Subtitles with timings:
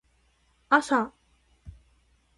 [0.71, 1.13] あさ